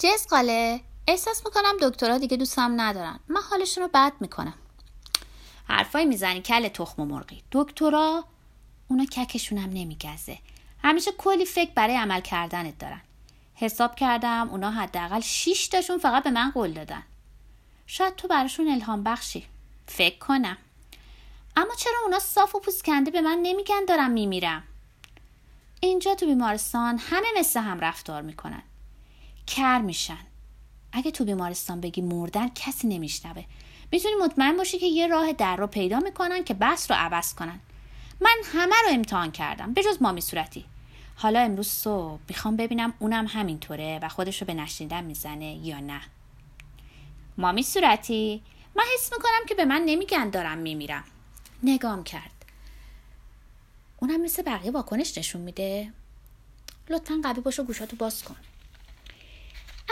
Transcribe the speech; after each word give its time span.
جزقاله 0.00 0.80
احساس 1.08 1.42
می‌کنم 1.46 1.76
دکترها 1.82 2.18
دیگه 2.18 2.36
دوستم 2.36 2.80
ندارن. 2.80 3.20
من 3.28 3.40
حالشون 3.50 3.84
رو 3.84 3.90
بد 3.94 4.12
می‌کنم. 4.20 4.54
حرفایی 5.68 6.06
می‌زنی 6.06 6.42
کل 6.42 6.68
تخم 6.68 7.02
و 7.02 7.04
مرغی. 7.04 7.42
دکترا 7.52 8.24
اونا 8.88 9.04
ککشونم 9.04 9.70
نمیگزه. 9.72 10.38
همیشه 10.82 11.12
کلی 11.12 11.44
فکر 11.44 11.70
برای 11.74 11.96
عمل 11.96 12.20
کردنت 12.20 12.78
دارن. 12.78 13.00
حساب 13.54 13.94
کردم 13.94 14.48
اونا 14.50 14.70
حداقل 14.70 15.20
6 15.20 15.68
تاشون 15.68 15.98
فقط 15.98 16.22
به 16.22 16.30
من 16.30 16.50
قول 16.50 16.72
دادن. 16.72 17.02
شاید 17.86 18.16
تو 18.16 18.28
براشون 18.28 18.68
الهام 18.68 19.02
بخشی. 19.02 19.46
فکر 19.86 20.18
کنم. 20.18 20.56
اما 21.56 21.74
چرا 21.74 21.96
اونا 22.04 22.18
صاف 22.18 22.54
و 22.54 22.60
پوسکنده 22.60 23.10
به 23.10 23.20
من 23.20 23.38
نمیگن 23.42 23.84
دارم 23.88 24.10
میمیرم؟ 24.10 24.62
اینجا 25.80 26.14
تو 26.14 26.26
بیمارستان 26.26 26.98
همه 26.98 27.26
مثل 27.36 27.60
هم 27.60 27.80
رفتار 27.80 28.22
می‌کنن. 28.22 28.62
کر 29.50 29.80
میشن. 29.80 30.26
اگه 30.92 31.10
تو 31.10 31.24
بیمارستان 31.24 31.80
بگی 31.80 32.02
مردن 32.02 32.48
کسی 32.48 32.88
نمیشنوه. 32.88 33.44
می‌تونی 33.92 34.14
مطمئن 34.14 34.56
باشی 34.56 34.78
که 34.78 34.86
یه 34.86 35.06
راه 35.06 35.32
در 35.32 35.56
رو 35.56 35.66
پیدا 35.66 35.98
می‌کنن 35.98 36.44
که 36.44 36.54
بس 36.54 36.90
رو 36.90 36.96
عوض 36.96 37.34
کنن. 37.34 37.60
من 38.20 38.36
همه 38.44 38.74
رو 38.84 38.88
امتحان 38.90 39.32
کردم 39.32 39.74
به 39.74 39.82
جز 39.82 40.02
مامی 40.02 40.20
صورتی. 40.20 40.64
حالا 41.16 41.40
امروز 41.40 41.68
صبح 41.68 42.20
می‌خوام 42.28 42.56
ببینم 42.56 42.92
اونم 42.98 43.26
همینطوره 43.26 43.98
و 44.02 44.08
خودش 44.08 44.40
رو 44.40 44.46
به 44.46 44.54
نشنیدن 44.54 45.04
می‌زنه 45.04 45.54
یا 45.54 45.80
نه. 45.80 46.00
مامی 47.38 47.62
صورتی 47.62 48.42
من 48.74 48.84
حس 48.94 49.12
می‌کنم 49.12 49.46
که 49.48 49.54
به 49.54 49.64
من 49.64 49.82
نمیگن 49.86 50.30
دارم 50.30 50.58
میمیرم. 50.58 51.04
نگام 51.62 52.04
کرد. 52.04 52.44
اونم 53.98 54.22
مثل 54.22 54.42
بقیه 54.42 54.70
واکنش 54.70 55.18
نشون 55.18 55.40
میده. 55.40 55.92
لطفا 56.90 57.20
قوی 57.22 57.40
باش 57.40 57.60
و 57.60 57.64
گوشاتو 57.64 57.96
باز 57.96 58.24
کن. 58.24 58.36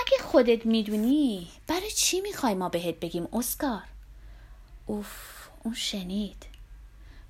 اگه 0.00 0.24
خودت 0.24 0.66
می‌دونی 0.66 1.48
برای 1.66 1.90
چی 1.90 2.20
می‌خوای 2.20 2.54
ما 2.54 2.68
بهت 2.68 3.00
بگیم 3.00 3.28
اسکار؟ 3.32 3.82
اوف 4.86 5.08
اون 5.64 5.74
شنید. 5.74 6.46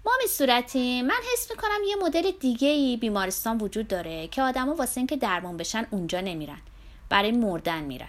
مامی 0.06 0.26
صورتی 0.28 1.02
من 1.02 1.20
حس 1.32 1.50
می‌کنم 1.50 1.78
یه 1.88 1.96
مدل 1.96 2.30
دیگه 2.30 2.68
ای 2.68 2.96
بیمارستان 2.96 3.58
وجود 3.58 3.88
داره 3.88 4.28
که 4.28 4.42
آدما 4.42 4.74
واسه 4.74 4.98
اینکه 4.98 5.16
درمان 5.16 5.56
بشن 5.56 5.86
اونجا 5.90 6.20
نمیرن. 6.20 6.58
برای 7.08 7.32
مردن 7.32 7.84
میرن. 7.84 8.08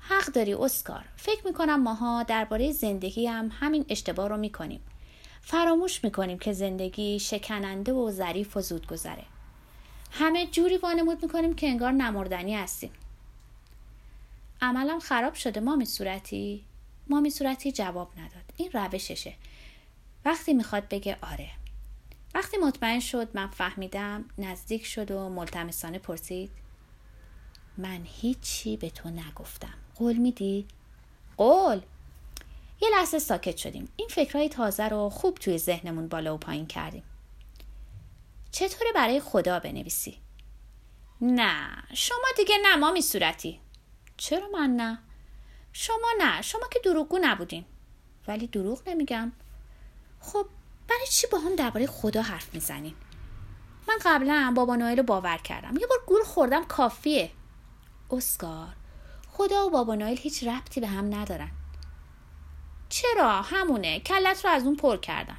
حق 0.00 0.26
داری 0.26 0.54
اسکار. 0.54 1.04
فکر 1.16 1.46
می‌کنم 1.46 1.82
ماها 1.82 2.22
درباره 2.22 2.72
زندگی 2.72 3.26
هم 3.26 3.50
همین 3.60 3.84
اشتباه 3.88 4.28
رو 4.28 4.36
می‌کنیم. 4.36 4.80
فراموش 5.42 6.04
می‌کنیم 6.04 6.38
که 6.38 6.52
زندگی 6.52 7.20
شکننده 7.20 7.92
و 7.92 8.10
ظریف 8.10 8.56
و 8.56 8.60
زود 8.60 8.86
گذره 8.86 9.24
همه 10.10 10.46
جوری 10.46 10.76
وانمود 10.76 11.22
می‌کنیم 11.22 11.54
که 11.54 11.68
انگار 11.68 11.92
نمردنی 11.92 12.54
هستیم. 12.54 12.90
عملم 14.60 15.00
خراب 15.00 15.34
شده 15.34 15.60
مامی 15.60 15.84
صورتی؟ 15.84 16.64
مامی 17.08 17.30
صورتی 17.30 17.72
جواب 17.72 18.12
نداد. 18.18 18.52
این 18.56 18.70
روششه. 18.72 19.34
وقتی 20.24 20.54
می‌خواد 20.54 20.88
بگه 20.88 21.18
آره. 21.22 21.50
وقتی 22.34 22.56
مطمئن 22.56 23.00
شد 23.00 23.28
من 23.34 23.46
فهمیدم 23.46 24.24
نزدیک 24.38 24.86
شد 24.86 25.10
و 25.10 25.28
ملتمسانه 25.28 25.98
پرسید. 25.98 26.50
من 27.78 28.00
هیچی 28.04 28.76
به 28.76 28.90
تو 28.90 29.10
نگفتم. 29.10 29.74
قول 29.94 30.16
میدی؟ 30.16 30.66
قول! 31.36 31.80
یه 32.82 32.88
لحظه 32.92 33.18
ساکت 33.18 33.56
شدیم. 33.56 33.88
این 33.96 34.08
فکرهای 34.08 34.48
تازه 34.48 34.88
رو 34.88 35.08
خوب 35.08 35.38
توی 35.38 35.58
ذهنمون 35.58 36.08
بالا 36.08 36.34
و 36.34 36.38
پایین 36.38 36.66
کردیم. 36.66 37.02
چطوره 38.52 38.92
برای 38.94 39.20
خدا 39.20 39.58
بنویسی؟ 39.58 40.18
نه 41.20 41.84
شما 41.94 42.26
دیگه 42.36 42.54
نه 42.62 42.76
مامی 42.76 43.02
صورتی. 43.02 43.60
چرا 44.16 44.48
من 44.52 44.70
نه؟ 44.70 44.98
شما 45.72 46.08
نه. 46.20 46.42
شما 46.42 46.68
که 46.72 46.80
دروغگو 46.84 47.18
نبودین. 47.22 47.64
ولی 48.28 48.46
دروغ 48.46 48.88
نمیگم. 48.88 49.32
خب 50.20 50.46
برای 50.88 51.06
چی 51.10 51.26
با 51.26 51.38
هم 51.38 51.56
درباره 51.56 51.86
خدا 51.86 52.22
حرف 52.22 52.54
می‌زنین؟ 52.54 52.94
من 53.88 53.98
قبلا 54.04 54.52
بابا 54.56 54.76
نوئل 54.76 54.96
رو 54.96 55.02
باور 55.02 55.36
کردم. 55.36 55.76
یه 55.80 55.86
بار 55.86 55.98
گول 56.06 56.22
خوردم 56.22 56.64
کافیه. 56.64 57.30
اسکار. 58.10 58.74
خدا 59.30 59.66
و 59.66 59.70
بابا 59.70 59.94
نوئل 59.94 60.16
هیچ 60.16 60.44
ربطی 60.44 60.80
به 60.80 60.86
هم 60.86 61.14
ندارن. 61.14 61.50
چرا؟ 62.88 63.42
همونه. 63.42 64.00
کلت 64.00 64.44
رو 64.44 64.50
از 64.50 64.64
اون 64.64 64.76
پر 64.76 64.96
کردن. 64.96 65.36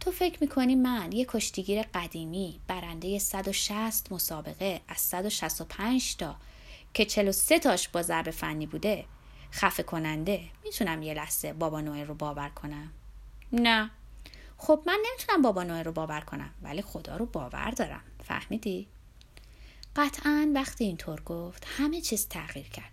تو 0.00 0.10
فکر 0.10 0.38
می‌کنی 0.40 0.74
من 0.74 1.12
یه 1.12 1.26
کشتیگیر 1.28 1.82
قدیمی 1.82 2.60
برنده 2.68 3.18
160 3.18 4.12
مسابقه 4.12 4.80
از 4.88 5.00
165 5.00 6.16
تا 6.16 6.36
که 6.94 7.04
43 7.04 7.58
تاش 7.58 7.88
با 7.88 8.02
ضرب 8.02 8.30
فنی 8.30 8.66
بوده. 8.66 9.04
خفه 9.52 9.82
کننده. 9.82 10.44
می‌تونم 10.64 11.02
یه 11.02 11.14
لحظه 11.14 11.52
بابا 11.52 11.80
نوئل 11.80 12.06
رو 12.06 12.14
باور 12.14 12.48
کنم؟ 12.48 12.92
نه. 13.52 13.90
خب 14.56 14.82
من 14.86 14.98
نمی‌تونم 15.06 15.42
بابا 15.42 15.62
نوئل 15.62 15.84
رو 15.84 15.92
باور 15.92 16.20
کنم 16.20 16.50
ولی 16.62 16.82
خدا 16.82 17.16
رو 17.16 17.26
باور 17.26 17.70
دارم. 17.70 18.02
فهمیدی؟ 18.24 18.88
قطعا 19.96 20.52
وقتی 20.54 20.84
اینطور 20.84 21.20
گفت 21.20 21.66
همه 21.78 22.00
چیز 22.00 22.28
تغییر 22.28 22.68
کرد. 22.68 22.92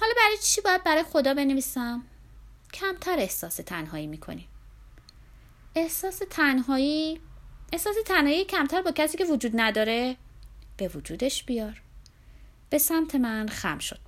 حالا 0.00 0.12
برای 0.16 0.38
چی 0.42 0.60
باید 0.60 0.84
برای 0.84 1.02
خدا 1.02 1.34
بنویسم؟ 1.34 2.04
کمتر 2.74 3.18
احساس 3.18 3.56
تنهایی 3.56 4.06
می‌کنیم 4.06 4.48
احساس 5.74 6.22
تنهایی؟ 6.30 7.20
احساس 7.72 7.96
تنهایی 8.06 8.44
کمتر 8.44 8.82
با 8.82 8.92
کسی 8.92 9.18
که 9.18 9.24
وجود 9.24 9.52
نداره؟ 9.54 10.16
به 10.76 10.88
وجودش 10.88 11.44
بیار. 11.44 11.83
به 12.70 12.78
سمت 12.78 13.14
من 13.14 13.48
خم 13.48 13.78
شد. 13.78 14.00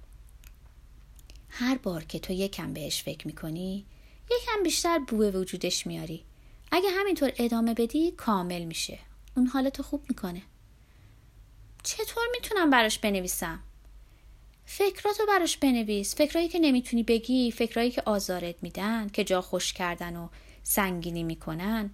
هر 1.48 1.78
بار 1.78 2.04
که 2.04 2.18
تو 2.18 2.32
یکم 2.32 2.72
بهش 2.72 3.02
فکر 3.02 3.26
می‌کنی 3.26 3.84
یکم 4.30 4.62
بیشتر 4.62 4.98
بوه 4.98 5.26
وجودش 5.26 5.86
میاری. 5.86 6.24
اگه 6.72 6.88
همینطور 6.90 7.32
ادامه 7.36 7.74
بدی 7.74 8.10
کامل 8.10 8.64
میشه. 8.64 8.98
اون 9.36 9.46
حالتو 9.46 9.82
خوب 9.82 10.02
می‌کنه. 10.08 10.42
چطور 11.82 12.24
می‌تونم 12.32 12.70
براش 12.70 12.98
بنویسم؟ 12.98 13.60
فکراتو 14.64 15.26
براش 15.26 15.56
بنویس. 15.56 16.14
فکرایی 16.14 16.48
که 16.48 16.58
نمی‌تونی 16.58 17.02
بگی 17.02 17.50
فکرایی 17.50 17.90
که 17.90 18.02
آزارت 18.06 18.62
میدن 18.62 19.08
که 19.08 19.24
جا 19.24 19.40
خوش 19.40 19.72
کردن 19.72 20.16
و 20.16 20.28
سنگینی 20.62 21.22
می‌کنن 21.22 21.90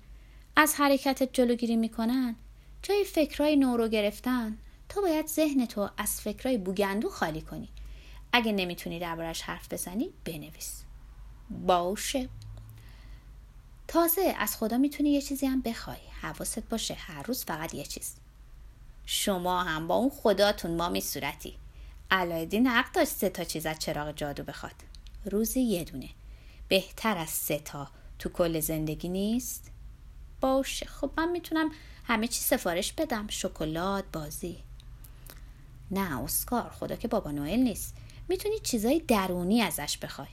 از 0.56 0.74
حرکتت 0.74 1.32
جلوگیری 1.32 1.76
می‌کنن 1.76 2.36
جای 2.82 3.04
فکرای 3.04 3.56
نو 3.56 3.76
رو 3.76 3.88
گرفتن. 3.88 4.58
تو 4.94 5.00
باید 5.00 5.26
ذهن 5.26 5.66
تو 5.66 5.90
از 5.96 6.20
فکرای 6.20 6.58
بوگندو 6.58 7.10
خالی 7.10 7.40
کنی. 7.40 7.68
اگه 8.32 8.52
نمی‌تونی 8.52 8.98
دربارش 8.98 9.42
حرف 9.42 9.72
بزنی 9.72 10.10
بنویس. 10.24 10.82
باشه. 11.50 12.28
تازه 13.88 14.34
از 14.38 14.56
خدا 14.56 14.78
می‌تونی 14.78 15.10
یه 15.10 15.22
چیزی 15.22 15.46
هم 15.46 15.60
بخوای. 15.60 15.96
حواست 16.22 16.68
باشه 16.68 16.94
هر 16.94 17.22
روز 17.22 17.44
فقط 17.44 17.74
یه 17.74 17.84
چیز. 17.84 18.16
شما 19.06 19.62
هم 19.62 19.88
با 19.88 19.94
اون 19.94 20.10
خداتون 20.10 20.76
مامی 20.76 21.00
صورتی. 21.00 21.56
علایدین 22.10 22.66
حق 22.66 22.92
داشت 22.92 23.10
سه 23.10 23.28
تا 23.28 23.44
چیز 23.44 23.66
از 23.66 23.78
چراغ 23.78 24.12
جادو 24.16 24.42
بخواد. 24.42 24.74
روزی 25.24 25.60
یه 25.60 25.84
دونه. 25.84 26.08
بهتر 26.68 27.18
از 27.18 27.30
سه 27.30 27.58
تا. 27.58 27.88
تو 28.18 28.28
کل 28.28 28.60
زندگی 28.60 29.08
نیست؟ 29.08 29.70
باشه. 30.40 30.86
خب 30.86 31.10
من 31.16 31.30
می‌تونم 31.30 31.70
همه 32.04 32.28
چی 32.28 32.40
سفارش 32.40 32.92
بدم. 32.92 33.26
شکلات 33.28 34.04
بازی. 34.12 34.58
نه 35.92 36.22
اسکار 36.22 36.70
خدا 36.70 36.96
که 36.96 37.08
بابا 37.08 37.30
نوئل 37.30 37.60
نیست. 37.60 37.94
می‌تونی 38.28 38.58
چیزای 38.58 39.00
درونی 39.00 39.62
ازش 39.62 39.98
بخوای. 39.98 40.28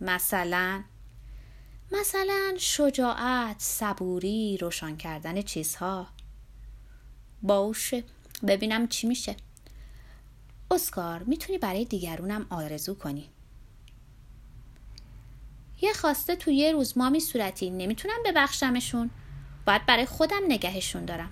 مثلا؟ 0.00 0.84
مثلا 1.92 2.54
شجاعت 2.58 3.56
صبوری 3.58 4.58
روشن 4.60 4.96
کردن 4.96 5.42
چیزها. 5.42 6.06
باشه 7.42 8.04
ببینم 8.46 8.88
چی 8.88 9.06
میشه. 9.06 9.36
اسکار 10.70 11.22
می‌تونی 11.22 11.58
برای 11.58 11.84
دیگرونم 11.84 12.46
آرزو 12.50 12.94
کنی. 12.94 13.28
یه 15.82 15.92
خواسته 15.92 16.36
تو 16.36 16.50
یه 16.50 16.72
روز 16.72 16.98
مامی 16.98 17.20
صورتی 17.20 17.70
نمی‌تونم 17.70 18.18
ببخشمشون. 18.24 19.10
باید 19.66 19.86
برای 19.86 20.06
خودم 20.06 20.40
نگهشون 20.48 21.04
دارم. 21.04 21.30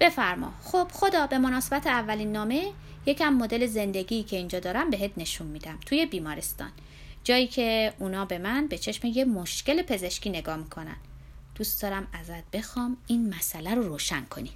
بفرما. 0.00 0.52
خب 0.62 0.88
خدا 0.92 1.26
به 1.26 1.38
مناسبت 1.38 1.86
اولین 1.86 2.32
نامه 2.32 2.72
یکم 3.06 3.32
مدل 3.32 3.66
زندگی 3.66 4.22
که 4.22 4.36
اینجا 4.36 4.60
دارم 4.60 4.90
بهت 4.90 5.10
نشون 5.16 5.46
میدم. 5.46 5.78
توی 5.86 6.06
بیمارستان. 6.06 6.70
جایی 7.24 7.46
که 7.46 7.92
اونا 7.98 8.24
به 8.24 8.38
من 8.38 8.66
به 8.66 8.78
چشم 8.78 9.06
یه 9.06 9.24
مشکل 9.24 9.82
پزشکی 9.82 10.30
نگاه 10.30 10.56
می‌کنن. 10.56 10.96
دوست 11.54 11.82
دارم 11.82 12.06
ازت 12.12 12.50
بخوام 12.52 12.96
این 13.06 13.34
مسئله 13.34 13.74
رو 13.74 13.82
روشن 13.82 14.24
کنی. 14.24 14.50